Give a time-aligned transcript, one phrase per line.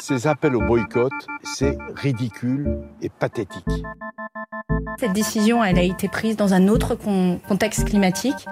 [0.00, 3.64] Ces appels au boycott, c'est ridicule et pathétique.
[4.98, 6.96] Cette décision, elle a été prise dans un autre
[7.48, 8.46] contexte climatique.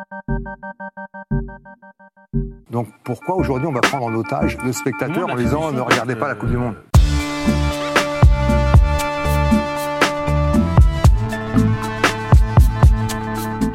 [2.70, 6.28] Donc pourquoi aujourd'hui on va prendre en otage le spectateur en disant ne regardez pas
[6.28, 6.76] la Coupe du Monde?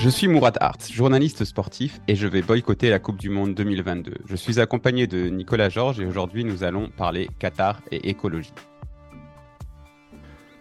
[0.03, 4.15] Je suis Mourad Hart, journaliste sportif et je vais boycotter la Coupe du Monde 2022.
[4.25, 8.51] Je suis accompagné de Nicolas Georges et aujourd'hui nous allons parler Qatar et écologie.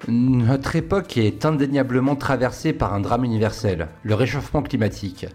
[0.06, 5.26] Notre époque est indéniablement traversée par un drame universel, le réchauffement climatique.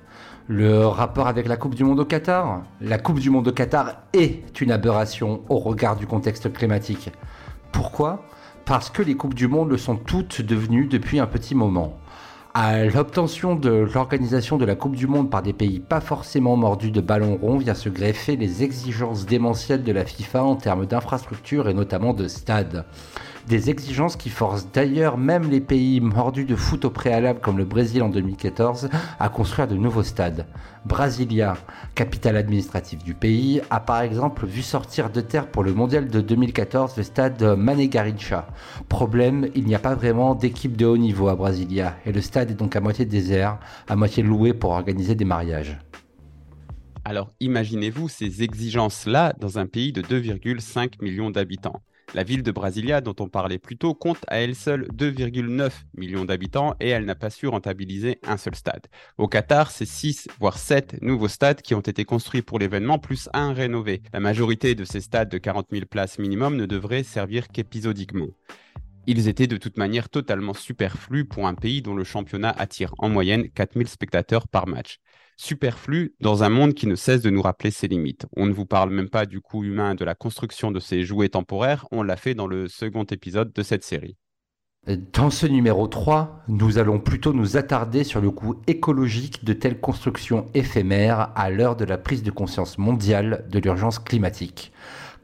[0.48, 2.64] Le rapport avec la Coupe du Monde au Qatar?
[2.80, 7.12] La Coupe du Monde au Qatar est une aberration au regard du contexte climatique.
[7.74, 8.24] Pourquoi?
[8.64, 12.00] Parce que les Coupes du Monde le sont toutes devenues depuis un petit moment
[12.60, 16.90] à l'obtention de l'organisation de la Coupe du Monde par des pays pas forcément mordus
[16.90, 21.70] de ballons ronds vient se greffer les exigences démentielles de la FIFA en termes d'infrastructures
[21.70, 22.84] et notamment de stades.
[23.48, 27.64] Des exigences qui forcent d'ailleurs même les pays mordus de foot au préalable comme le
[27.64, 28.90] Brésil en 2014
[29.20, 30.46] à construire de nouveaux stades.
[30.84, 31.56] Brasilia,
[31.96, 36.20] capitale administrative du pays, a par exemple vu sortir de terre pour le mondial de
[36.20, 38.48] 2014 le stade Mané Garrincha.
[38.90, 42.52] Problème, il n'y a pas vraiment d'équipe de haut niveau à Brasilia et le stade
[42.52, 45.80] est donc à moitié désert, à moitié loué pour organiser des mariages.
[47.06, 51.82] Alors imaginez-vous ces exigences-là dans un pays de 2,5 millions d'habitants.
[52.14, 56.24] La ville de Brasilia, dont on parlait plus tôt, compte à elle seule 2,9 millions
[56.24, 58.88] d'habitants et elle n'a pas su rentabiliser un seul stade.
[59.18, 63.28] Au Qatar, c'est 6 voire 7 nouveaux stades qui ont été construits pour l'événement, plus
[63.34, 64.02] un rénové.
[64.14, 68.30] La majorité de ces stades de 40 000 places minimum ne devraient servir qu'épisodiquement.
[69.06, 73.10] Ils étaient de toute manière totalement superflus pour un pays dont le championnat attire en
[73.10, 75.00] moyenne 4000 spectateurs par match
[75.38, 78.26] superflu dans un monde qui ne cesse de nous rappeler ses limites.
[78.36, 81.30] On ne vous parle même pas du coût humain de la construction de ces jouets
[81.30, 84.18] temporaires, on l'a fait dans le second épisode de cette série.
[85.12, 89.82] Dans ce numéro 3, nous allons plutôt nous attarder sur le coût écologique de telles
[89.82, 94.72] constructions éphémères à l'heure de la prise de conscience mondiale de l'urgence climatique.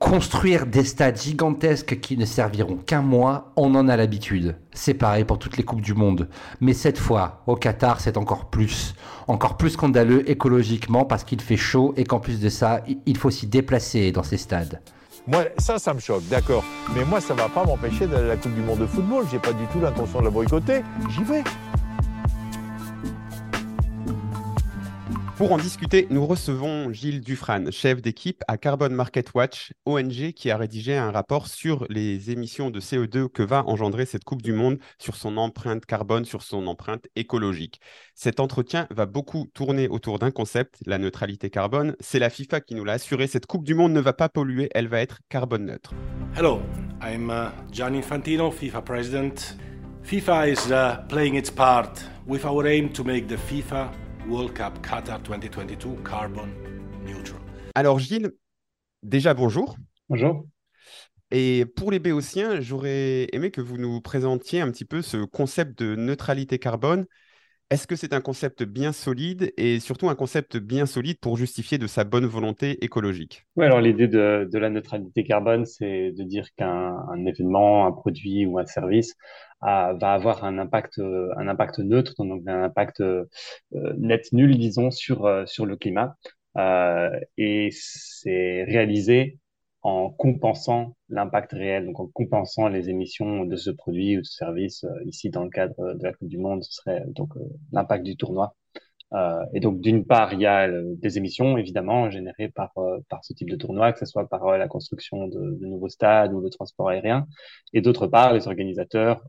[0.03, 4.57] Construire des stades gigantesques qui ne serviront qu'un mois, on en a l'habitude.
[4.73, 6.27] C'est pareil pour toutes les Coupes du Monde.
[6.59, 8.95] Mais cette fois, au Qatar, c'est encore plus.
[9.27, 13.31] Encore plus scandaleux écologiquement parce qu'il fait chaud et qu'en plus de ça, il faut
[13.31, 14.81] s'y déplacer dans ces stades.
[15.25, 16.65] Moi, ça, ça me choque, d'accord.
[16.93, 19.25] Mais moi, ça ne va pas m'empêcher d'aller à la Coupe du Monde de football.
[19.31, 20.81] J'ai pas du tout l'intention de la boycotter.
[21.11, 21.43] J'y vais.
[25.43, 30.49] Pour en discuter, nous recevons Gilles Dufran, chef d'équipe à Carbon Market Watch, ONG qui
[30.49, 34.53] a rédigé un rapport sur les émissions de CO2 que va engendrer cette Coupe du
[34.53, 37.81] Monde sur son empreinte carbone, sur son empreinte écologique.
[38.15, 41.97] Cet entretien va beaucoup tourner autour d'un concept, la neutralité carbone.
[41.99, 44.69] C'est la FIFA qui nous l'a assuré, cette Coupe du Monde ne va pas polluer,
[44.73, 45.93] elle va être carbone neutre.
[46.37, 46.61] Hello,
[47.01, 49.57] I'm uh, Gianni Infantino, FIFA president.
[50.03, 53.89] FIFA is uh, playing its part with our aim to make the FIFA
[54.29, 56.47] World Cup Qatar 2022 carbon
[57.05, 57.41] neutral.
[57.75, 58.31] Alors Gilles,
[59.01, 59.75] déjà bonjour.
[60.07, 60.47] Bonjour.
[61.31, 65.77] Et pour les Béotiens, j'aurais aimé que vous nous présentiez un petit peu ce concept
[65.79, 67.05] de neutralité carbone.
[67.73, 71.79] Est-ce que c'est un concept bien solide et surtout un concept bien solide pour justifier
[71.79, 73.47] de sa bonne volonté écologique?
[73.55, 78.59] Oui, alors l'idée de, la neutralité carbone, c'est de dire qu'un événement, un produit ou
[78.59, 79.15] un service
[79.63, 83.25] va avoir un impact, euh, un impact neutre, donc un impact euh,
[83.97, 86.15] net nul, disons, euh, sur le climat.
[87.39, 89.39] et c'est réalisé
[89.83, 94.35] en compensant l'impact réel, donc en compensant les émissions de ce produit ou de ce
[94.35, 94.85] service.
[95.05, 97.33] ici, dans le cadre de la Coupe du Monde, ce serait donc
[97.71, 98.55] l'impact du tournoi.
[99.13, 102.99] Euh, et donc, d'une part, il y a euh, des émissions, évidemment, générées par, euh,
[103.09, 106.41] par ce type de tournoi, que ce soit par la construction de, nouveaux stades ou
[106.41, 107.27] le transport aérien.
[107.73, 109.23] Et d'autre part, les organisateurs,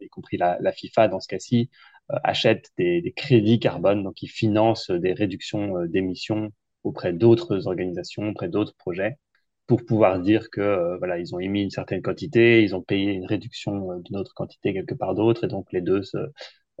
[0.00, 1.70] y compris la, FIFA dans ce cas-ci,
[2.08, 6.50] achètent des, crédits carbone, donc ils financent des réductions d'émissions
[6.84, 9.18] auprès d'autres organisations, auprès d'autres projets,
[9.68, 13.26] pour pouvoir dire que voilà, ils ont émis une certaine quantité, ils ont payé une
[13.26, 16.02] réduction d'une autre quantité quelque part d'autre, et donc les deux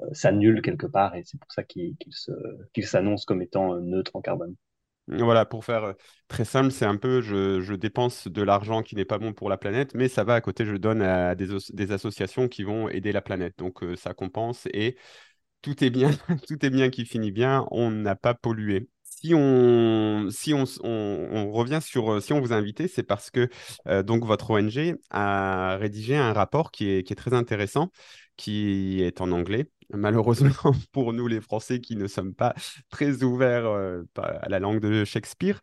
[0.00, 1.96] euh, s'annule quelque part et c'est pour ça qu'il
[2.82, 4.54] s'annonce comme étant euh, neutre en carbone.
[5.08, 5.92] Voilà, pour faire euh,
[6.28, 9.58] très simple, c'est un peu je, dépense de l'argent qui n'est pas bon pour la
[9.58, 13.22] planète, mais ça va à côté, je donne à des, associations qui vont aider la
[13.22, 13.58] planète.
[13.58, 14.96] Donc ça compense et
[15.60, 16.10] tout est bien,
[16.48, 18.88] tout est bien qui finit bien, on n'a pas pollué.
[19.20, 23.48] Si on, si on, on, revient sur, si on vous a invité, c'est parce que
[24.02, 27.90] donc votre ONG a rédigé un rapport qui est, qui est très intéressant,
[28.36, 30.50] qui est en anglais, malheureusement
[30.92, 32.54] pour nous les Français qui ne sommes pas
[32.90, 35.60] très ouverts euh, à la langue de Shakespeare.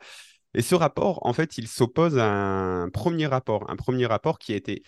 [0.53, 4.53] Et ce rapport, en fait, il s'oppose à un premier rapport, un premier rapport qui
[4.53, 4.83] a été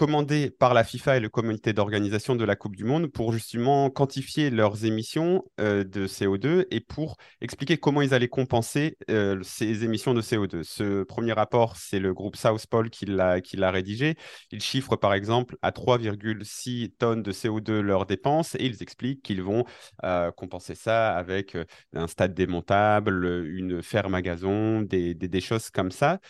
[0.00, 3.90] commandé par la FIFA et le comité d'organisation de la Coupe du Monde pour justement
[3.90, 9.84] quantifier leurs émissions euh, de CO2 et pour expliquer comment ils allaient compenser euh, ces
[9.84, 10.62] émissions de CO2.
[10.62, 14.16] Ce premier rapport, c'est le groupe South Pole qui l'a rédigé.
[14.50, 19.42] Il chiffre par exemple à 3,6 tonnes de CO2 leurs dépenses et ils expliquent qu'ils
[19.42, 19.66] vont
[20.04, 21.58] euh, compenser ça avec
[21.92, 26.20] un stade démontable, une ferme à gazon, des choses comme ça.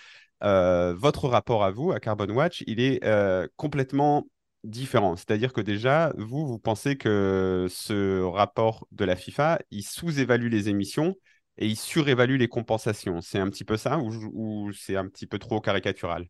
[0.43, 4.27] Euh, votre rapport à vous, à Carbon Watch, il est euh, complètement
[4.65, 5.17] différent.
[5.17, 10.69] C'est-à-dire que déjà, vous, vous pensez que ce rapport de la FIFA, il sous-évalue les
[10.69, 11.15] émissions
[11.59, 13.21] et il surévalue les compensations.
[13.21, 16.27] C'est un petit peu ça ou, c'est un petit peu trop caricatural?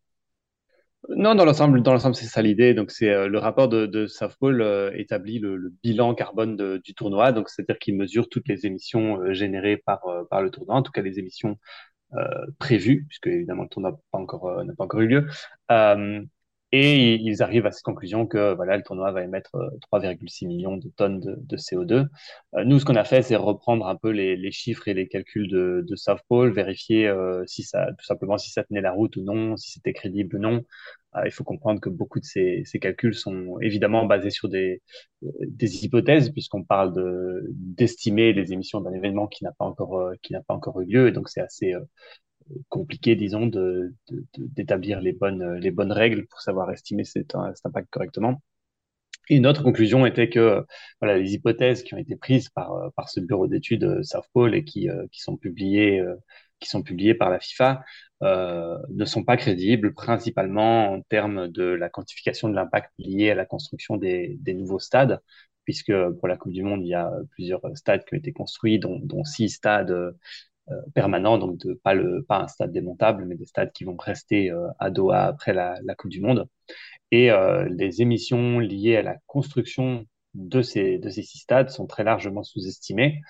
[1.09, 2.75] Non, dans l'ensemble, dans l'ensemble, c'est ça l'idée.
[2.75, 4.07] Donc, c'est euh, le rapport de, de
[4.99, 7.33] établit le, bilan carbone du tournoi.
[7.33, 11.01] Donc, c'est-à-dire qu'il mesure toutes les émissions générées par, par le tournoi, en tout cas
[11.01, 11.57] les émissions
[12.59, 15.27] prévu, puisque évidemment le tour n'a pas encore euh, pas encore eu lieu.
[16.73, 19.57] Euh, et ils arrivent à cette conclusion que voilà, le tournoi va émettre
[19.93, 22.07] 3,6 millions de tonnes de, de CO2.
[22.65, 25.85] nous, ce qu'on a fait, c'est reprendre un peu les, chiffres et les calculs de,
[25.87, 27.13] de South Pole, vérifier
[27.47, 30.39] si ça, tout simplement si ça tenait la route ou non, si c'était crédible ou
[30.39, 30.65] non.
[31.17, 34.81] Euh, il faut comprendre que beaucoup de ces, calculs sont évidemment basés sur des,
[35.23, 40.33] hypothèses, puisqu'on parle de, d'estimer les émissions d'un événement qui n'a pas encore, euh, qui
[40.33, 41.09] n'a pas encore eu lieu.
[41.09, 41.81] Et donc, c'est assez euh,
[42.69, 43.95] compliqué, disons, de,
[44.37, 48.43] d'établir les bonnes, les bonnes règles pour savoir estimer cet, cet impact correctement.
[49.29, 50.65] Et une autre conclusion était que
[51.01, 54.65] voilà, les hypothèses qui ont été prises par, par ce bureau d'études South Pole et
[54.65, 56.03] qui, qui sont publiées
[56.61, 57.85] qui sont publiées par la FIFA
[58.23, 63.35] euh, ne sont pas crédibles, principalement en termes de la quantification de l'impact lié à
[63.35, 65.21] la construction des, des, nouveaux stades,
[65.65, 68.79] puisque pour la Coupe du Monde, il y a plusieurs stades qui ont été construits,
[68.79, 70.15] dont six stades
[70.71, 73.97] euh, permanents, donc de, pas, le, pas un stade démontable, mais des stades qui vont
[73.97, 76.47] rester euh, à Doha après la, Coupe du Monde.
[77.11, 81.87] Et euh, les émissions liées à la construction de ces, de ces six stades sont
[81.87, 83.21] très largement sous-estimées.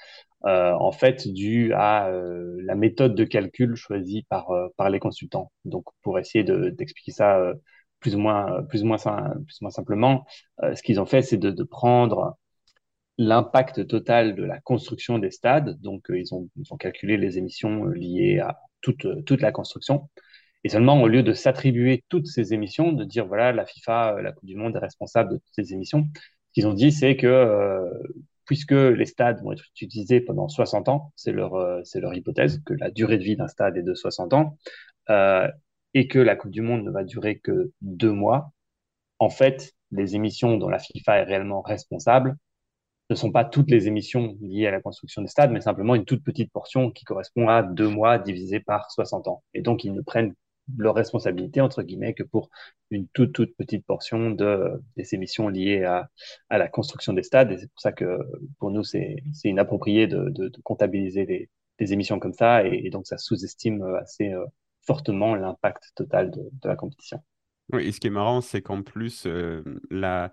[0.42, 5.52] En fait dû à la méthode de calcul choisie par, par les consultants.
[5.66, 7.52] Donc, pour essayer d'expliquer ça
[8.00, 10.24] plus, ou moins, plus, ou moins, plus ou moins simplement,
[10.62, 12.38] ce qu'ils ont fait, c'est de, prendre
[13.20, 15.80] l'impact total de la construction des stades.
[15.80, 20.08] Donc, ils, ont, ils ont calculé les émissions liées à toute, toute la construction.
[20.64, 24.32] Et seulement, au lieu de s'attribuer toutes ces émissions, de dire, voilà, la FIFA, la
[24.32, 27.88] Coupe du Monde est responsable de toutes ces émissions, ce qu'ils ont dit, c'est que
[28.50, 32.74] puisque les stades vont être utilisés pendant 60 ans, c'est leur, euh, leur hypothèse, que
[32.74, 34.58] la durée de vie d'un stade est de 60 ans,
[35.08, 35.46] euh,
[35.94, 38.50] et que la Coupe du Monde ne va durer que deux mois,
[39.20, 42.36] en fait, les émissions dont la FIFA est réellement responsable
[43.10, 46.04] ne sont pas toutes les émissions liées à la construction des stades, mais simplement une
[46.04, 49.42] toute petite portion qui correspond à deux mois divisé par 60 ans.
[49.54, 50.34] Et donc, ils ne prennent
[50.76, 52.50] leur responsabilité, entre guillemets, que pour
[52.90, 56.08] une toute, toute petite portion de, des émissions liées à,
[56.48, 57.50] à la construction des stades.
[57.52, 58.18] Et c'est pour ça que
[58.58, 61.26] pour nous, c'est inapproprié de, comptabiliser
[61.78, 62.64] des, émissions comme ça.
[62.64, 64.44] Et, donc, ça sous-estime assez euh,
[64.82, 67.20] fortement l'impact total de, de, la compétition.
[67.72, 70.30] Oui, et ce qui est marrant, c'est qu'en plus, euh, la,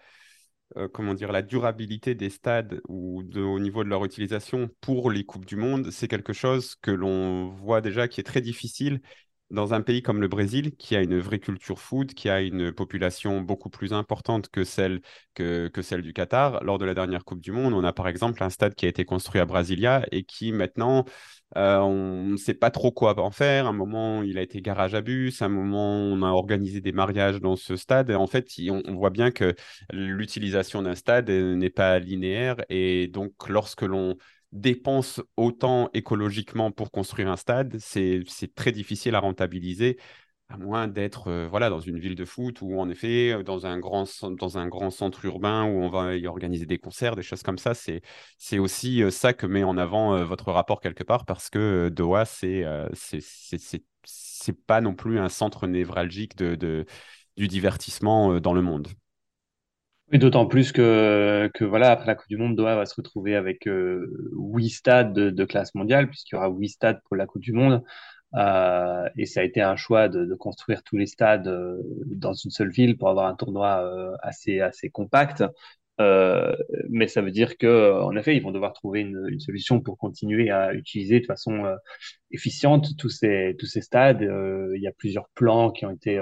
[0.76, 5.12] euh, comment dire, la durabilité des stades ou de, au niveau de leur utilisation pour
[5.12, 9.02] les Coupes du Monde, c'est quelque chose que l'on voit déjà qui est très difficile
[9.50, 12.72] dans un pays comme le Brésil, qui a une vraie culture food, qui a une
[12.74, 15.02] population beaucoup plus importante que celle,
[15.36, 18.08] que, que, celle du Qatar, lors de la dernière Coupe du Monde, on a par
[18.08, 21.06] exemple un stade qui a été construit à Brasilia et qui maintenant,
[21.56, 23.68] euh, on ne sait pas trop quoi en faire.
[23.68, 25.42] un moment, il a été garage à bus.
[25.42, 28.10] un moment, on a organisé des mariages dans ce stade.
[28.10, 29.56] Et en fait, on, on voit bien que
[29.92, 32.58] l'utilisation d'un stade n'est pas linéaire.
[32.70, 34.18] Et donc, lorsque l'on
[34.52, 38.24] dépense autant écologiquement pour construire un stade, c'est
[38.56, 39.98] très difficile à rentabiliser,
[40.50, 43.66] à moins d'être euh, voilà, dans une ville de foot ou en effet euh, dans
[43.66, 44.06] un, grand,
[44.40, 47.58] dans un grand centre urbain où on va y organiser des concerts, des choses comme
[47.58, 47.74] ça.
[47.74, 52.26] C'est aussi euh, ça que met en avant votre rapport quelque part parce que Doha,
[52.26, 52.66] c'est
[54.04, 56.86] c'est pas non plus un centre névralgique de, de
[57.36, 58.88] du divertissement dans le monde.
[60.12, 63.36] Oui, d'autant plus que, que voilà, après la Coupe du Monde, Doha va se retrouver
[63.36, 67.26] avec euh, huit stades de, de, classe mondiale, puisqu'il y aura huit stades pour la
[67.26, 67.84] Coupe du Monde.
[68.36, 72.52] Euh, et ça a été un choix de, construire tous les stades euh, dans une
[72.52, 75.44] seule ville pour avoir un tournoi euh, assez, assez compact.
[76.90, 80.52] Mais ça veut dire que, en effet, ils vont devoir trouver une, solution pour continuer
[80.52, 81.76] à utiliser de façon
[82.32, 84.22] efficiente tous ces, tous ces stades.
[84.22, 86.20] il y a plusieurs plans qui ont été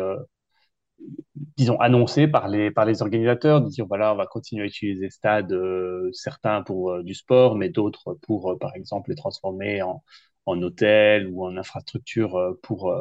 [1.58, 5.10] disons, annoncé par les, par les organisateurs, de dire, voilà, on va continuer à utiliser
[5.10, 10.04] stade, euh, certains pour du sport, mais d'autres pour, par exemple, les transformer en,
[10.46, 12.94] en hôtel ou en infrastructure pour,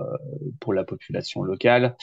[0.60, 1.96] pour la population locale.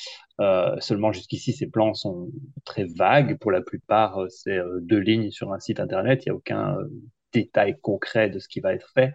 [0.80, 2.30] seulement jusqu'ici, ces plans sont
[2.64, 3.38] très vagues.
[3.40, 6.24] Pour la plupart, c'est deux lignes sur un site internet.
[6.26, 6.78] Il n'y a aucun
[7.34, 9.14] détail concret de ce qui va être fait.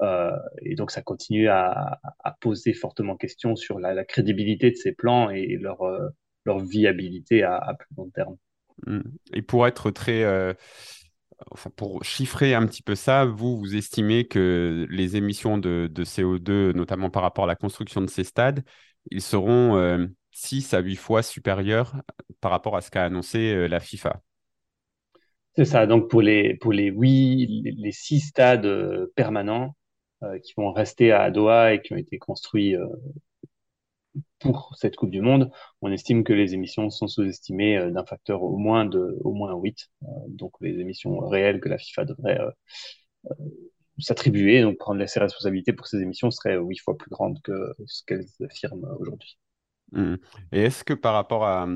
[0.00, 4.92] Euh, et donc, ça continue à, à, poser fortement question sur la, crédibilité de ces
[4.92, 6.08] plans et leur, euh,
[6.44, 8.36] leur viabilité à, plus long terme.
[8.86, 9.00] Mmh.
[9.32, 10.22] Et pour être très.
[10.22, 10.54] Euh,
[11.76, 16.72] pour chiffrer un petit peu ça, vous, vous estimez que les émissions de, de CO2,
[16.72, 18.64] notamment par rapport à la construction de ces stades,
[19.10, 21.94] ils seront 6 à 8 fois supérieurs
[22.40, 24.20] par rapport à ce qu'a annoncé la FIFA?
[25.56, 25.86] C'est ça.
[25.86, 28.68] Donc pour les pour les oui les, six stades
[29.16, 29.74] permanents,
[30.24, 32.88] euh, qui vont rester à Doha et qui ont été construits euh,
[34.40, 35.50] pour cette Coupe du Monde,
[35.82, 39.54] on estime que les émissions sont sous-estimées euh, d'un facteur au moins de au moins
[39.54, 39.90] 8.
[40.28, 42.40] donc les émissions réelles que la FIFA devrait
[43.98, 48.02] s'attribuer, donc prendre ses responsabilités pour ces émissions seraient huit fois plus grandes que ce
[48.04, 49.38] qu'elles affirment aujourd'hui.
[49.92, 50.14] Mmh.
[50.52, 51.66] Et est-ce que par rapport à,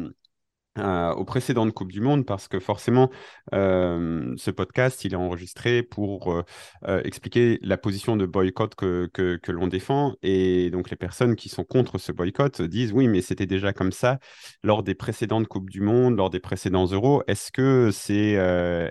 [0.79, 3.11] euh, aux précédentes Coupes du Monde parce que forcément,
[3.53, 9.53] euh, ce podcast, il est enregistré pour euh, expliquer la position de boycott que, que,
[9.53, 10.15] l'on défend.
[10.23, 13.93] Et donc, les personnes qui sont contre ce boycott disent oui, mais c'était déjà comme
[13.93, 14.19] ça
[14.63, 17.23] lors des précédentes Coupes du Monde, lors des précédents Euros.
[17.27, 18.33] Est-ce que c'est.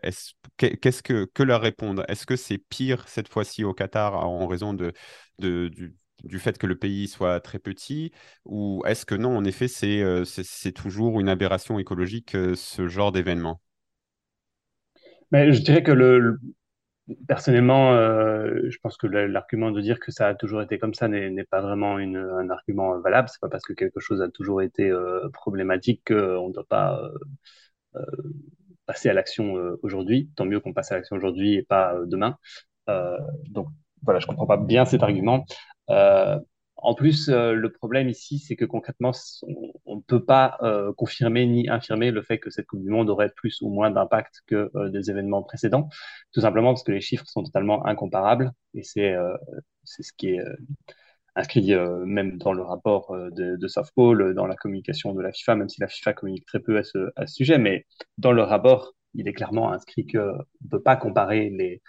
[0.04, 2.04] Est Qu'est-ce que, que leur répondre?
[2.08, 4.94] Est-ce que c'est pire cette fois-ci au Qatar en raison de,
[5.40, 8.12] de, du, du fait que le pays soit très petit
[8.46, 10.24] Ou est-ce que non, en effet, c'est euh,
[10.76, 13.62] toujours une aberration écologique, euh, ce genre d'événement?
[15.32, 16.40] Mais Je dirais que le,
[17.28, 21.08] personnellement, euh, je pense que l'argument de dire que ça a toujours été comme ça
[21.08, 23.30] n'est pas vraiment un argument valable.
[23.30, 24.92] C'est pas parce que quelque chose a toujours été
[25.34, 27.02] problématique qu'on ne doit pas
[28.86, 30.30] passer à l'action aujourd'hui.
[30.36, 32.38] Tant mieux qu'on passe à l'action aujourd'hui et pas demain.
[33.50, 33.68] donc
[34.04, 35.46] voilà, je comprends pas bien cet argument.
[35.92, 36.40] Euh,
[36.78, 39.12] en plus, euh, le problème ici, c'est que concrètement,
[39.86, 43.10] on ne peut pas euh, confirmer ni infirmer le fait que cette Coupe du Monde
[43.10, 45.90] aurait plus ou moins d'impact que des événements précédents,
[46.34, 49.16] tout simplement parce que les chiffres sont totalement incomparables et c'est
[49.84, 50.40] ce qui est
[51.36, 51.74] inscrit
[52.06, 55.80] même dans le rapport de, de Softball, dans la communication de la FIFA, même si
[55.82, 57.86] la FIFA communique très peu à ce, à ce sujet, mais
[58.18, 61.82] dans le rapport, il est clairement inscrit qu'on ne peut pas comparer les,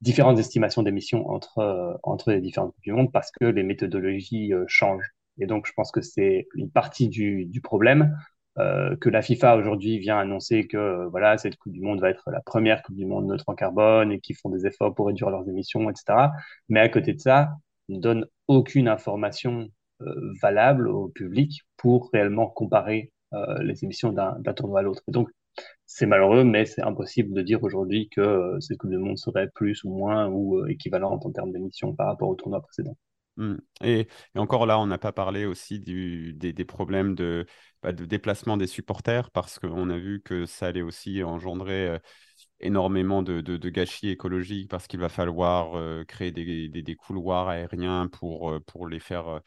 [0.00, 4.52] différentes estimations d'émissions entre, euh, entre les différentes coupes du monde parce que les méthodologies
[4.52, 5.10] euh, changent.
[5.40, 8.16] Et donc, je pense que c'est une partie du, du problème
[8.58, 12.28] euh, que la FIFA aujourd'hui vient annoncer que voilà cette Coupe du Monde va être
[12.30, 15.30] la première Coupe du Monde neutre en carbone et qu'ils font des efforts pour réduire
[15.30, 16.30] leurs émissions, etc.
[16.68, 17.50] Mais à côté de ça,
[17.88, 19.68] ne donne aucune information
[20.40, 23.10] valable au public pour réellement comparer
[23.60, 25.02] les émissions d'un tournoi à l'autre.
[25.08, 25.28] Donc,
[25.90, 29.48] c'est malheureux, mais c'est impossible de dire aujourd'hui que euh, cette Coupe du Monde serait
[29.48, 32.94] plus ou moins ou euh, équivalente en termes d'émissions par rapport au tournoi précédent.
[33.38, 33.54] Mmh.
[33.82, 37.46] Et, encore là, on n'a pas parlé aussi des, problèmes de,
[37.82, 41.98] bah, de, déplacement des supporters parce qu'on a vu que ça allait aussi engendrer euh,
[42.60, 43.40] énormément de,
[43.70, 49.40] gâchis écologiques parce qu'il va falloir créer des, couloirs aériens pour les faire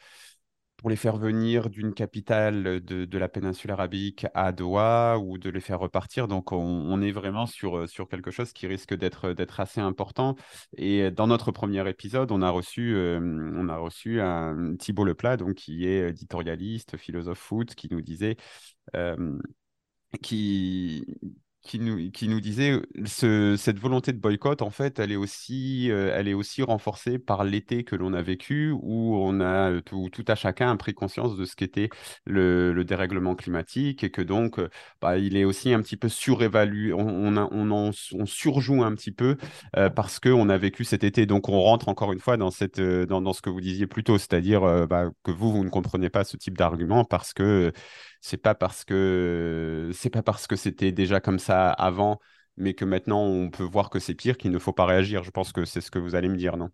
[0.81, 5.49] pour les faire venir d'une capitale de, de, la péninsule arabique à Doha ou de
[5.49, 6.27] les faire repartir.
[6.27, 10.35] Donc, on, est vraiment sur, sur quelque chose qui risque d'être, assez important.
[10.77, 15.53] Et dans notre premier épisode, on a reçu, on a reçu un Thibault Leplat, donc,
[15.53, 18.37] qui est éditorialiste, philosophe foot, qui nous disait
[20.21, 21.05] qui,
[21.61, 25.91] qui nous, qui nous disait ce, cette volonté de boycott, en fait, elle est aussi,
[25.91, 29.81] euh, elle est aussi renforcée par l'été que l'on a vécu, où on a euh,
[29.81, 31.89] tout, tout, à chacun a pris conscience de ce qu'était
[32.25, 34.69] le, le, dérèglement climatique et que donc, euh,
[35.01, 37.91] bah, il est aussi un petit peu surévalué, on, on,
[38.25, 39.37] surjoue un petit peu
[39.95, 41.25] parce qu'on a vécu cet été.
[41.25, 44.17] Donc, on rentre encore une fois dans, cette, dans ce que vous disiez plus tôt,
[44.17, 47.71] c'est-à-dire bah, que vous, vous ne comprenez pas ce type d'argument parce que
[48.21, 52.19] c'est pas parce que c'est pas parce que c'était déjà comme ça avant,
[52.57, 55.23] mais que maintenant on peut voir que c'est pire qu'il ne faut pas réagir.
[55.23, 56.69] Je pense que c'est ce que vous allez me dire, non?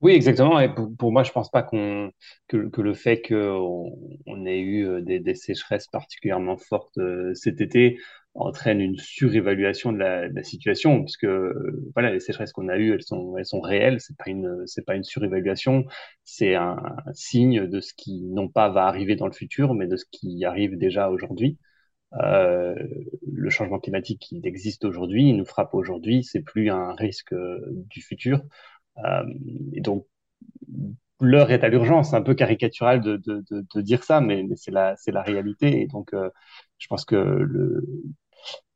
[0.00, 0.60] Oui, exactement.
[0.60, 0.68] Et
[0.98, 2.10] pour, moi, je pense pas que,
[2.52, 3.90] le fait qu'on
[4.26, 7.98] on ait eu euh, des, des, sécheresses particulièrement fortes euh, cet été
[8.34, 11.54] entraîne une surévaluation de la, de la situation, parce que
[11.94, 14.00] voilà, les sécheresses qu'on a eues, elles sont, elles sont réelles.
[14.00, 15.84] C'est pas une, c'est pas une surévaluation.
[16.24, 16.76] C'est un,
[17.12, 20.44] signe de ce qui non pas va arriver dans le futur, mais de ce qui
[20.44, 21.58] arrive déjà aujourd'hui.
[22.22, 22.74] Euh,
[23.32, 27.60] le changement climatique qui existe aujourd'hui, il nous frappe aujourd'hui, c'est plus un risque euh,
[27.90, 28.42] du futur.
[29.04, 29.24] Euh,
[29.74, 30.06] et donc
[31.20, 32.10] l'heure est à l'urgence.
[32.10, 35.12] C'est un peu caricatural de, de, de, de dire ça, mais, mais c'est la, c'est
[35.12, 35.82] la réalité.
[35.82, 36.30] Et donc, euh,
[36.78, 37.84] je pense que le,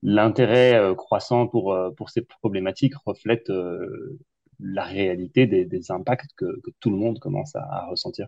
[0.02, 4.18] l'intérêt euh, croissant pour, euh, pour ces problématiques reflète euh,
[4.60, 6.46] la réalité des, impacts que,
[6.80, 8.26] tout le monde commence à, ressentir.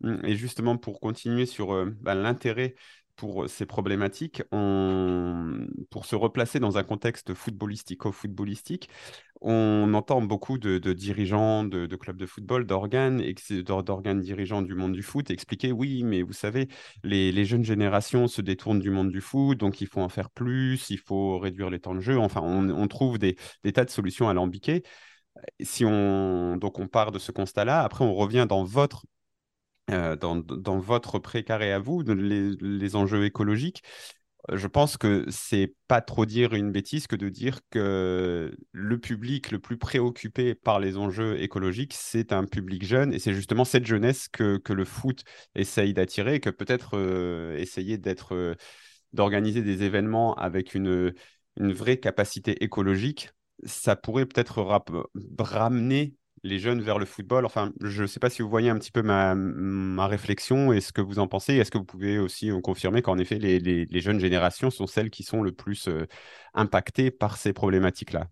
[0.00, 2.74] Mmh, et justement, pour continuer sur bah, l'intérêt
[3.16, 8.88] pour ces problématiques, pour se replacer dans un contexte footballistico-footballistique,
[9.40, 13.22] on entend beaucoup de, dirigeants de, clubs de football, d'organes,
[13.64, 16.68] d'organes dirigeants du monde du foot expliquer oui, mais vous savez,
[17.02, 20.90] les, jeunes générations se détournent du monde du foot, donc il faut en faire plus,
[20.90, 22.18] il faut réduire les temps de jeu.
[22.18, 23.36] Enfin, on, trouve des,
[23.74, 24.82] tas de solutions alambiquées.
[25.60, 29.06] Si on, donc on part de ce constat-là, après on revient dans votre
[29.90, 33.82] euh, dans, votre précaré à vous, les, enjeux écologiques,
[34.52, 39.50] je pense que c'est pas trop dire une bêtise que de dire que le public
[39.50, 43.12] le plus préoccupé par les enjeux écologiques, c'est un public jeune.
[43.12, 45.22] Et c'est justement cette jeunesse que, que le foot
[45.54, 48.54] essaye d'attirer, que peut-être euh, essayer d'être, euh,
[49.12, 51.12] d'organiser des événements avec une,
[51.56, 53.30] une vraie capacité écologique,
[53.64, 54.62] ça pourrait peut-être
[55.38, 57.46] ramener les jeunes vers le football.
[57.46, 60.80] Enfin, je ne sais pas si vous voyez un petit peu ma, ma réflexion et
[60.80, 61.54] ce que vous en pensez.
[61.54, 65.22] Est-ce que vous pouvez aussi confirmer qu'en effet, les, les, jeunes générations sont celles qui
[65.22, 66.06] sont le plus euh,
[66.54, 68.28] impactées par ces problématiques-là?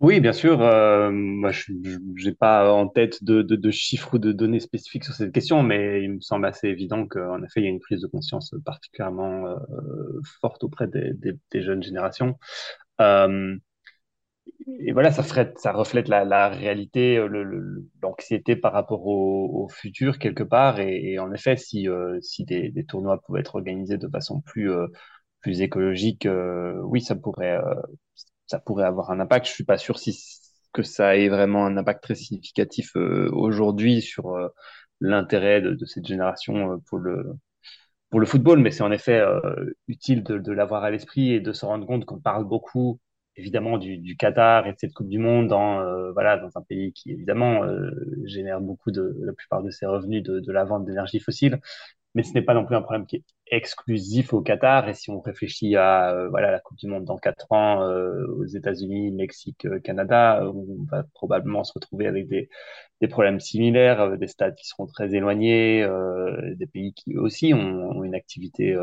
[0.00, 0.60] Oui, bien sûr.
[0.60, 5.14] Euh, moi, je n'ai pas en tête de, de, chiffres ou de données spécifiques sur
[5.14, 8.02] cette question, mais il me semble assez évident qu'en effet, il y a une prise
[8.02, 9.56] de conscience particulièrement euh,
[10.42, 12.36] forte auprès des, des, jeunes générations
[14.78, 15.22] et voilà, ça,
[15.56, 20.80] ça reflète la, réalité, euh, l'anxiété par rapport au, futur quelque part.
[20.80, 24.86] Et, en effet, si, euh, si des, tournois pouvaient être organisés de façon plus, euh,
[25.40, 26.28] plus écologique,
[26.84, 27.58] oui, ça pourrait,
[28.46, 29.46] ça pourrait avoir un impact.
[29.46, 30.16] Je suis pas sûr si
[30.72, 34.36] que ça ait vraiment un impact très significatif aujourd'hui sur
[35.00, 37.34] l'intérêt de, cette génération pour le,
[38.10, 39.22] pour le football, mais c'est en effet
[39.88, 43.00] utile de, de l'avoir à l'esprit et de se rendre compte qu'on parle beaucoup
[43.36, 46.62] évidemment du, du, Qatar et de cette Coupe du Monde dans euh, voilà dans un
[46.62, 47.90] pays qui évidemment euh,
[48.24, 51.60] génère beaucoup de la plupart de ses revenus de, de la vente d'énergie fossile.
[52.14, 54.88] Mais ce n'est pas non plus un problème qui est exclusif au Qatar.
[54.88, 57.86] Et si on réfléchit à euh, voilà la Coupe du Monde dans quatre ans
[58.38, 62.48] aux États-Unis Mexique Canada on va probablement se retrouver avec des,
[63.00, 65.86] des problèmes similaires des stades qui seront très éloignés
[66.54, 68.74] des pays qui aussi ont, ont une activité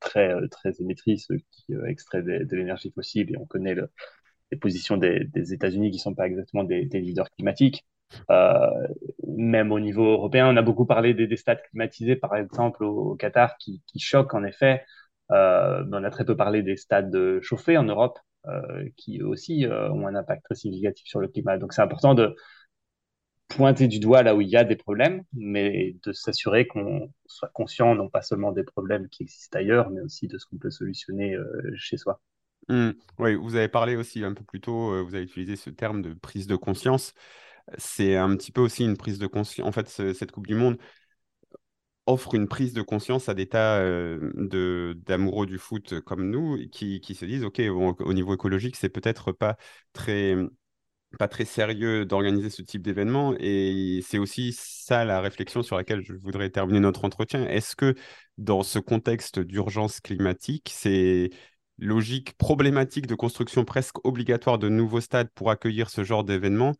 [0.00, 3.74] très, euh, très émettrice qui euh, extrait de, l'énergie fossile et on connaît
[4.52, 7.86] les positions des, États-Unis qui ne sont pas exactement des, leaders climatiques.
[8.30, 8.86] Euh,
[9.26, 13.58] même au niveau européen, on a beaucoup parlé des, stades climatisés, par exemple au, Qatar,
[13.58, 14.84] qui, qui, choquent en effet.
[15.32, 18.18] Euh, on a très peu parlé des stades chauffés en Europe,
[18.96, 21.58] qui aussi ont un impact très significatif sur le climat.
[21.58, 22.36] Donc c'est important de,
[23.48, 27.50] pointer du doigt là où il y a des problèmes, mais de s'assurer qu'on soit
[27.50, 30.70] conscient non pas seulement des problèmes qui existent ailleurs, mais aussi de ce qu'on peut
[30.70, 32.20] solutionner euh, chez soi.
[32.68, 32.90] Mmh.
[33.18, 36.02] Oui, vous avez parlé aussi un peu plus tôt, euh, vous avez utilisé ce terme
[36.02, 37.14] de prise de conscience.
[37.78, 39.66] C'est un petit peu aussi une prise de conscience.
[39.66, 40.78] En fait, cette Coupe du Monde
[42.06, 47.00] offre une prise de conscience à des tas euh, d'amoureux du foot comme nous qui,
[47.00, 49.56] qui se disent, OK, au niveau écologique, c'est peut-être pas
[49.92, 50.36] très
[51.16, 53.34] pas très sérieux d'organiser ce type d'événement.
[53.38, 57.46] Et c'est aussi ça la réflexion sur laquelle je voudrais terminer notre entretien.
[57.46, 57.94] Est-ce que
[58.38, 61.30] dans ce contexte d'urgence climatique, c'est
[61.78, 66.72] logique, problématique de construction presque obligatoire de nouveaux stades pour accueillir ce genre d'événement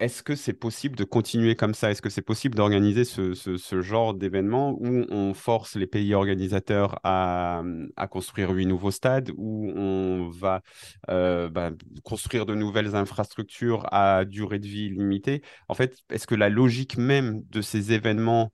[0.00, 1.90] est-ce que c'est possible de continuer comme ça?
[1.90, 7.62] Est-ce que c'est possible d'organiser ce, genre d'événement où on force les pays organisateurs à,
[8.10, 10.62] construire huit nouveaux stades, où on va
[11.10, 11.70] euh, bah,
[12.02, 15.42] construire de nouvelles infrastructures à durée de vie limitée?
[15.68, 18.50] En fait, est-ce que la logique même de ces événements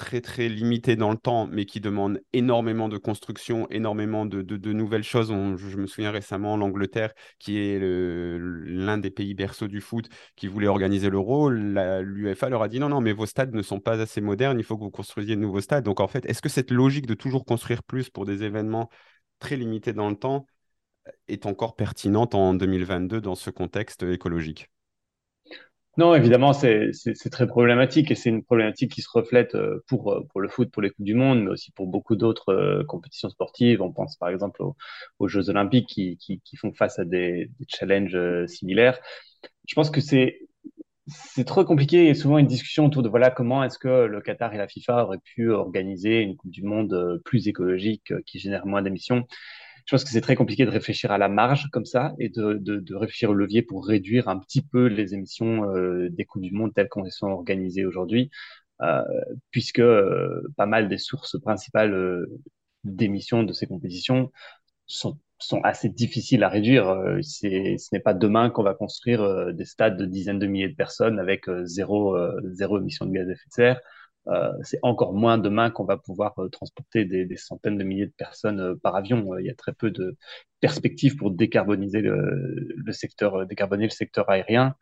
[0.00, 5.02] très très limité dans le temps, mais qui demande énormément de construction, énormément de, nouvelles
[5.04, 5.28] choses.
[5.28, 10.68] je, me souviens récemment l'Angleterre, qui est l'un des pays berceaux du foot, qui voulait
[10.68, 11.50] organiser l'Euro.
[11.50, 14.64] L'UEFA leur a dit non, non, mais vos stades ne sont pas assez modernes, il
[14.64, 15.84] faut que vous construisiez de nouveaux stades.
[15.84, 18.88] Donc en fait, est-ce que cette logique de toujours construire plus pour des événements
[19.38, 20.46] très limités dans le temps
[21.28, 24.70] est encore pertinente en 2022 dans ce contexte écologique?
[25.96, 26.92] Non, évidemment, c'est
[27.30, 30.70] très problématique et c'est une problématique qui se reflète euh, pour, euh, pour le foot,
[30.70, 33.82] pour les Coupes du Monde, mais aussi pour beaucoup d'autres euh, compétitions sportives.
[33.82, 34.62] On pense par exemple
[35.18, 39.00] aux, Jeux Olympiques qui, font face à des, des challenges similaires.
[39.66, 40.40] Je pense que c'est
[41.06, 44.54] c'est trop compliqué et souvent une discussion autour de voilà comment est-ce que le Qatar
[44.54, 48.80] et la FIFA auraient pu organiser une Coupe du Monde plus écologique qui génère moins
[48.80, 49.26] d'émissions
[49.86, 52.54] je pense que c'est très compliqué de réfléchir à la marge comme ça et de,
[52.54, 56.52] de, réfléchir au levier pour réduire un petit peu les émissions euh, des coûts du
[56.52, 58.30] monde telles qu'elles sont organisées aujourd'hui,
[58.82, 59.02] euh,
[59.50, 62.26] puisque euh, pas mal des sources principales
[62.84, 64.32] d'émissions de ces compétitions
[64.86, 66.90] sont sont assez difficiles à réduire.
[66.90, 70.74] Euh, ce n'est pas demain qu'on va construire des stades de dizaines de milliers de
[70.74, 72.16] personnes avec zéro,
[72.52, 73.80] zéro émission de gaz à effet de serre.
[74.62, 78.94] C'est encore moins demain qu'on va pouvoir transporter des, centaines de milliers de personnes par
[78.94, 79.38] avion.
[79.38, 80.16] il y a très peu de
[80.60, 84.74] perspectives pour décarboniser le, secteur, décarboner le secteur aérien.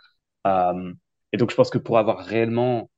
[0.46, 2.90] et donc, je pense que pour avoir réellement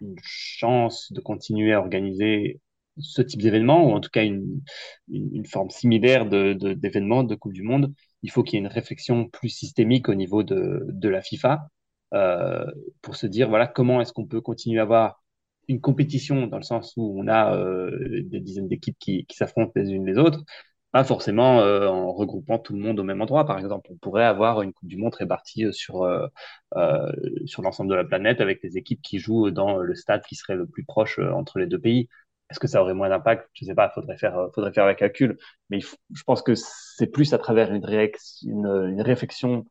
[0.00, 2.60] une chance de continuer à organiser
[2.98, 4.62] ce type d'événement, ou en tout cas une,
[5.08, 8.72] une, forme similaire d'événement de, de, Coupe du Monde, il faut qu'il y ait une
[8.72, 11.68] réflexion plus systémique au niveau de, de la FIFA
[12.14, 12.64] euh,
[13.02, 15.23] pour se dire, voilà, comment est-ce qu'on peut continuer à avoir
[15.68, 19.72] une compétition dans le sens où on a euh, des dizaines d'équipes qui, qui s'affrontent
[19.76, 20.44] les unes les autres,
[20.94, 23.44] pas forcément euh, en regroupant tout le monde au même endroit.
[23.46, 26.28] Par exemple, on pourrait avoir une Coupe du Monde répartie sur, euh,
[26.76, 27.10] euh,
[27.46, 30.54] sur l'ensemble de la planète avec des équipes qui jouent dans le stade qui serait
[30.54, 32.08] le plus proche entre les deux pays.
[32.48, 33.50] Est-ce que ça aurait moins d'impact?
[33.54, 35.36] Je ne sais pas, faudrait faire, faudrait faire la calcul.
[35.68, 37.84] Mais je pense que c'est plus à travers une,
[38.44, 39.66] une, une, réflexion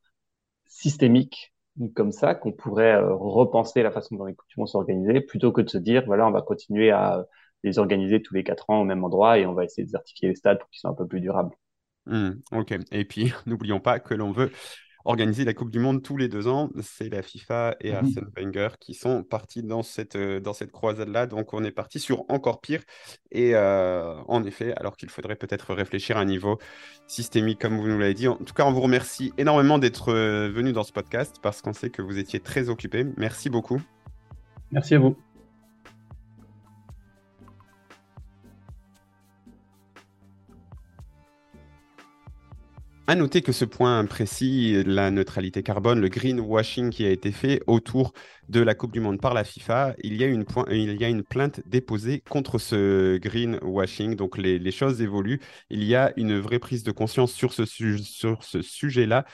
[0.68, 1.53] systémique
[1.96, 5.70] comme ça qu'on pourrait repenser la façon dont les Coupes du Monde plutôt que de
[5.70, 7.26] se dire, voilà, on va continuer à
[7.64, 10.30] les organiser tous les quatre ans au même endroit et on va essayer de certifier
[10.30, 11.56] les stades pour qu'ils soient un peu plus durables.
[12.06, 12.74] Mmh, ok.
[12.92, 14.52] Et puis, n'oublions pas que l'on veut
[15.06, 16.70] organiser la Coupe du Monde tous les deux ans.
[16.82, 20.72] C'est la FIFA et mmh Arsène Wenger qui sont partis dans cette, euh, dans cette
[20.72, 21.28] croisade-là.
[21.28, 22.82] Donc, on est parti sur encore pire.
[23.32, 26.60] Et euh, en effet, alors qu'il faudrait peut-être réfléchir à un niveau
[27.08, 28.28] systémique, comme vous nous l'avez dit.
[28.28, 31.74] En tout cas, on vous remercie énormément d'être euh, venu dans ce podcast parce qu'on
[31.74, 33.06] sait que vous étiez très occupé.
[33.18, 33.82] Merci beaucoup.
[34.72, 35.16] Merci à vous.
[43.14, 47.62] À noter que ce point précis, la neutralité carbone, le greenwashing qui a été fait
[47.68, 48.12] autour
[48.50, 52.58] de la Coupe du Monde par la FIFA, il y a une, plainte déposée contre
[52.58, 54.16] ce greenwashing.
[54.16, 55.40] Donc les, choses évoluent.
[55.70, 57.66] Il y a une vraie prise de conscience sur ce,
[58.64, 59.26] sujet-là.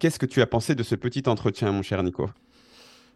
[0.00, 2.28] Qu'est-ce que tu as pensé de ce petit entretien, mon cher Nico?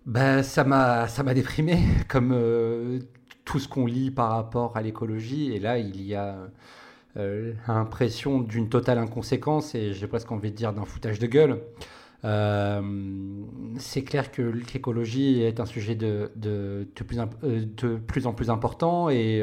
[0.06, 3.00] Ben, ça m'a déprimé comme euh,
[3.44, 6.48] tout ce qu'on lit par rapport à l'écologie et là il y a
[7.16, 11.60] l'impression d'une totale inconséquence et j'ai presque envie de dire d'un foutage de gueule.
[12.24, 12.82] Euh,
[13.78, 19.08] c'est clair que l'écologie est un sujet de, de, de, plus, euh, en plus important
[19.08, 19.42] et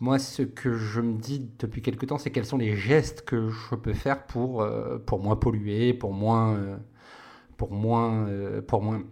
[0.00, 3.50] moi ce que je me dis depuis quelque temps c'est quels sont les gestes que
[3.50, 4.66] je peux faire pour,
[5.04, 6.58] pour moins polluer, pour moins,
[7.58, 8.26] pour moins,
[8.66, 9.02] pour moins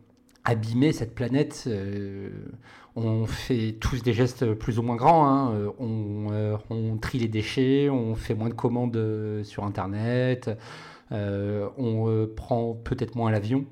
[0.45, 1.65] abîmer cette planète.
[1.67, 2.31] Euh,
[2.97, 5.27] on fait tous des gestes plus ou moins grands.
[5.27, 5.53] Hein.
[5.55, 10.51] Euh, on, euh, on, trie les déchets, on fait moins de commandes sur Internet,
[11.11, 13.65] on prend peut-être moins l'avion.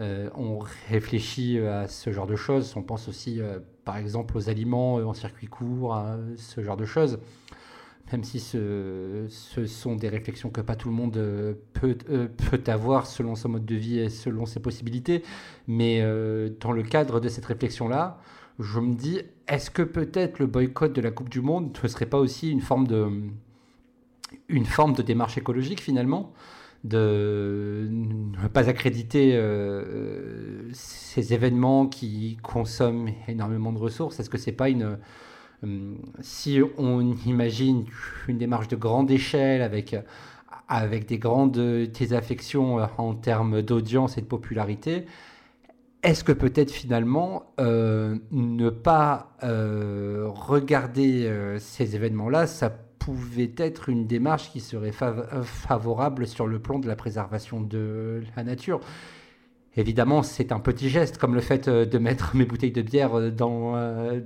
[0.00, 0.58] on
[0.88, 2.74] réfléchit à ce genre de choses.
[2.76, 3.40] On pense aussi,
[3.84, 7.18] par exemple, aux aliments en circuit court, à ce genre de choses
[8.10, 9.26] même si ce,
[9.66, 13.50] sont des réflexions que pas tout le monde euh, peut, euh, peut avoir selon son
[13.50, 15.22] mode de vie et selon ses possibilités.
[15.66, 18.18] Mais euh, dans le cadre de cette réflexion-là,
[18.58, 22.06] je me dis, est-ce que peut-être le boycott de la Coupe du Monde ne serait
[22.06, 23.08] pas aussi une forme de,
[24.48, 26.32] une forme de démarche écologique finalement
[26.84, 29.40] de ne pas accréditer
[30.72, 34.18] ces événements qui consomment énormément de ressources?
[34.18, 34.98] Est-ce que c'est pas une
[36.20, 37.84] si on imagine
[38.28, 39.94] une démarche de grande échelle avec,
[40.68, 45.06] avec des grandes désaffections euh, en termes d'audience et de popularité,
[46.02, 54.06] est-ce que peut-être finalement euh, ne pas euh, regarder ces événements-là, ça pouvait être une
[54.06, 58.80] démarche qui serait favorable sur le plan de la préservation de la nature?
[59.76, 63.72] Évidemment, c'est un petit geste, comme le fait de mettre mes bouteilles de bière dans,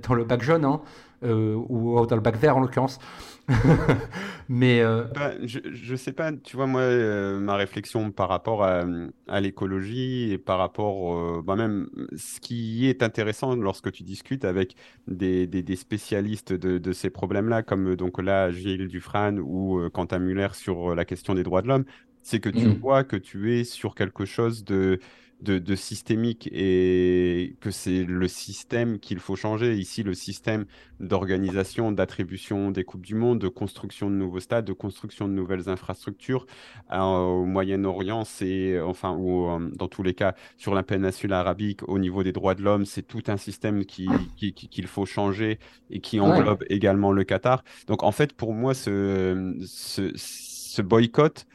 [0.01, 0.65] dans le bac jaune.
[0.65, 0.81] Hein.
[1.23, 2.99] Euh, ou dans le bac vert en l'occurrence.
[4.49, 8.63] Mais euh, bah, je, je sais pas, tu vois, moi, euh, ma réflexion par rapport
[8.63, 8.85] à,
[9.27, 14.75] à l'écologie et par rapport, bah même, ce qui est intéressant lorsque tu discutes avec
[15.07, 20.19] des, des, des spécialistes de, de ces problèmes-là, comme donc là, Gilles Dufresne ou Quentin
[20.19, 21.85] Muller sur la question des droits de l'homme,
[22.21, 22.73] c'est que tu mmh.
[22.73, 24.99] vois que tu es sur quelque chose de
[25.41, 29.75] de, systémique et que c'est le système qu'il faut changer.
[29.75, 30.65] Ici, le système
[30.99, 35.69] d'organisation, d'attribution des Coupes du Monde, de construction de nouveaux stades, de construction de nouvelles
[35.69, 36.47] infrastructures.
[36.91, 41.99] au Moyen-Orient, c'est, enfin, ou euh, dans tous les cas, sur la péninsule arabique, au
[41.99, 45.99] niveau des droits de l'homme, c'est tout un système qu'il qui, qui, faut changer et
[45.99, 47.63] qui englobe également le Qatar.
[47.87, 51.45] Donc, en fait, pour moi, ce, ce, ce boycott,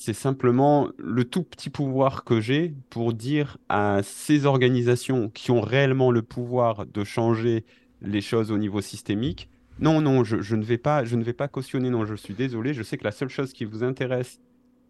[0.00, 5.60] c'est simplement le tout petit pouvoir que j'ai pour dire à ces organisations qui ont
[5.60, 7.66] réellement le pouvoir de changer
[8.00, 11.48] les choses au niveau systémique Non, non, je, ne vais pas, je ne vais pas
[11.48, 11.90] cautionner.
[11.90, 12.72] Non, je suis désolé.
[12.72, 14.40] Je sais que la seule chose qui vous intéresse,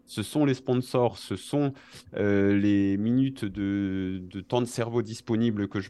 [0.05, 1.73] ce sont les sponsors, ce sont
[2.15, 5.89] euh, les minutes de, temps de cerveau disponibles que je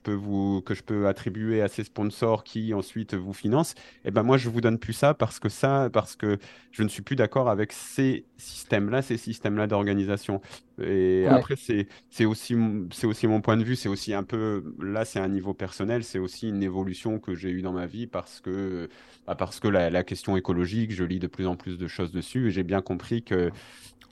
[0.83, 3.73] peux attribuer à ces sponsors qui ensuite vous financent.
[4.03, 6.37] Et eh ben moi je vous donne plus ça parce que ça parce que
[6.71, 10.41] je ne suis plus d'accord avec ces systèmes-là, ces systèmes-là d'organisation.
[10.85, 12.55] Et après c'est c'est aussi
[12.91, 16.03] c'est aussi mon point de vue, c'est aussi un peu là c'est un niveau personnel,
[16.03, 18.89] c'est aussi une évolution que j'ai eue dans ma vie parce que
[19.27, 22.11] bah, parce que la, la question écologique, je lis de plus en plus de choses
[22.11, 23.51] dessus et j'ai bien compris que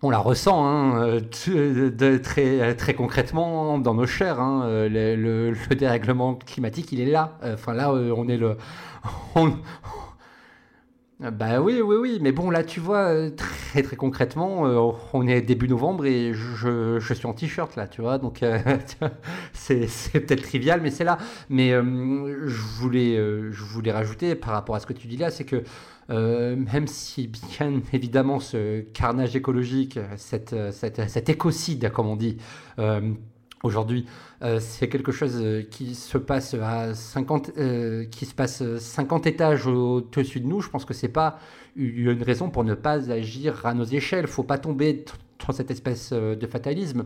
[0.01, 4.39] on la ressent hein, euh, de, très, très concrètement dans nos chairs.
[4.39, 7.37] Hein, euh, le, dérèglement climatique, il est là.
[7.43, 8.55] Enfin là, euh, on est le...
[11.19, 12.19] bah oui, oui, oui.
[12.21, 14.61] Mais bon, là, tu vois, très, très concrètement,
[15.13, 18.17] on est début novembre et je, suis en t-shirt, là, tu vois.
[18.17, 18.39] Donc,
[19.53, 21.17] c'est peut-être trivial, mais c'est là.
[21.49, 25.43] Mais je, voulais, je voulais rajouter par rapport à ce que tu dis là, c'est
[25.43, 25.63] que
[26.09, 32.37] euh, même si bien évidemment ce carnage écologique, cette, cet écocide comme on dit,
[32.79, 33.13] euh,
[33.63, 34.05] aujourd'hui,
[34.41, 37.51] euh, c'est quelque chose qui se passe à 50,
[38.09, 40.61] qui se passe 50 étages au-dessus de nous.
[40.61, 41.39] Je pense que c'est pas
[41.75, 44.27] une raison pour ne pas agir à nos échelles.
[44.27, 45.05] Faut pas tomber
[45.45, 47.03] dans cette espèce de fatalisme.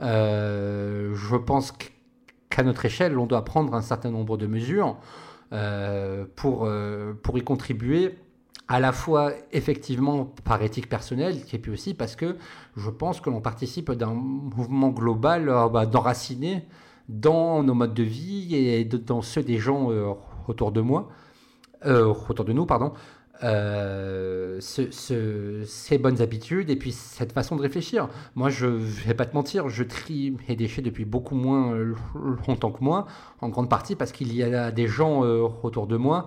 [0.00, 1.72] je pense
[2.50, 4.96] qu'à notre échelle, on doit prendre un certain nombre de mesures
[6.36, 6.68] pour,
[7.22, 8.18] pour y contribuer
[8.68, 12.36] à la fois effectivement par éthique personnelle, et puis aussi parce que
[12.76, 16.66] je pense que l'on participe d'un mouvement global euh, bah, d'enraciner
[17.08, 20.12] dans nos modes de vie et dans ceux des gens euh,
[20.46, 21.08] autour de moi,
[21.86, 22.92] euh, autour de nous, pardon,
[24.60, 28.08] ces bonnes habitudes et puis cette façon de réfléchir.
[28.34, 31.72] Moi, je vais pas te mentir, je trie mes déchets depuis beaucoup moins
[32.46, 33.06] longtemps que moi,
[33.40, 35.22] en grande partie parce qu'il y a des gens
[35.62, 36.26] autour de moi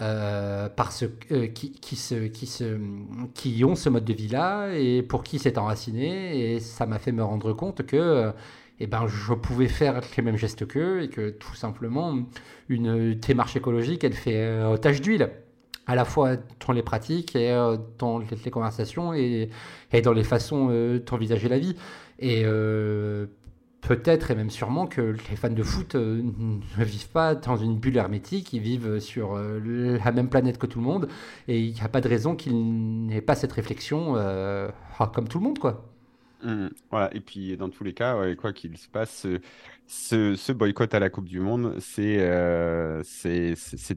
[0.00, 6.54] euh, parce, euh, qui, ont ce mode de vie-là et pour qui c'est enraciné.
[6.54, 8.32] Et ça m'a fait me rendre compte que euh,
[8.78, 12.18] eh ben, je pouvais faire les mêmes gestes qu'eux et que tout simplement,
[12.70, 15.28] une démarche écologique, elle fait tâche d'huile
[15.86, 16.36] à la fois
[16.66, 17.50] dans les pratiques et
[17.98, 19.50] dans les, conversations et,
[19.92, 20.68] et, dans les façons
[21.04, 21.76] d'envisager la vie.
[22.20, 22.44] Et
[23.80, 26.22] peut-être et même sûrement que les fans de foot euh,
[26.78, 30.66] ne vivent pas dans une bulle hermétique, ils vivent sur euh, la même planète que
[30.66, 31.08] tout le monde,
[31.48, 35.28] et il n'y a pas de raison qu'ils n'aient pas cette réflexion euh, ah, comme
[35.28, 35.86] tout le monde, quoi.
[36.42, 39.26] Mmh, voilà, et puis dans tous les cas, quoi qu'il se passe,
[39.86, 42.18] ce, boycott à la Coupe du Monde, c'est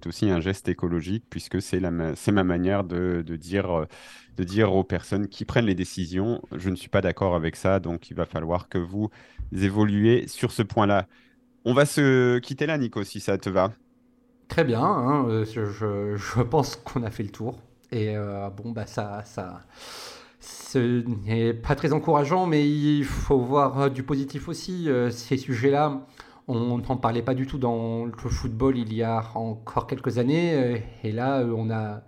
[0.06, 3.86] aussi un geste écologique, puisque c'est ma manière de dire
[4.38, 7.80] de dire aux personnes qui prennent les décisions, je ne suis pas d'accord avec ça,
[7.80, 9.10] donc il va falloir que vous
[9.52, 11.08] évoluez sur ce point-là.
[11.66, 13.72] On va se quitter là, Nico, si ça te va.
[14.48, 17.60] Très bien, hein, euh, je, pense qu'on a fait le tour.
[17.92, 19.62] Et euh, bon, bah ça, ça,
[20.40, 24.90] ce n'est pas très encourageant, mais il faut voir euh, du positif aussi.
[25.12, 26.06] ces sujets-là,
[26.48, 30.84] on n'en parlait pas du tout dans le football il y a encore quelques années.
[31.04, 32.04] Et là, on a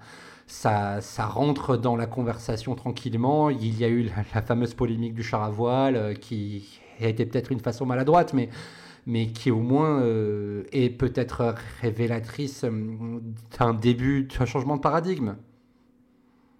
[0.48, 3.50] ça, ça rentre dans la conversation tranquillement.
[3.50, 7.26] Il y a eu la, fameuse polémique du char à voile euh, qui a été
[7.26, 8.50] peut-être une façon maladroite, mais,
[9.06, 13.20] mais qui au moins euh, est peut-être révélatrice euh,
[13.58, 15.36] d'un début d'un changement de paradigme.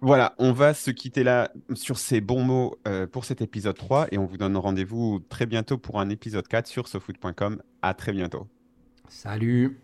[0.02, 2.78] Voilà, on va se quitter là sur ces bons mots
[3.12, 6.66] pour cet épisode 3 et on vous donne rendez-vous très bientôt pour un épisode 4
[6.66, 7.62] sur sofoot.com.
[7.80, 8.46] À très bientôt.
[9.08, 9.78] Salut